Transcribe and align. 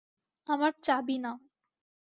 আমার 0.49 0.71
চাবি 0.83 1.17
নাও। 1.17 1.37